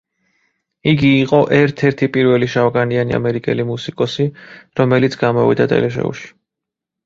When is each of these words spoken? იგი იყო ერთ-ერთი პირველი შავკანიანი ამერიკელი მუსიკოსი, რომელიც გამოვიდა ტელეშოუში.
იგი 0.91 1.11
იყო 1.25 1.41
ერთ-ერთი 1.57 2.09
პირველი 2.15 2.49
შავკანიანი 2.55 3.19
ამერიკელი 3.19 3.69
მუსიკოსი, 3.75 4.29
რომელიც 4.83 5.23
გამოვიდა 5.25 5.73
ტელეშოუში. 5.77 6.31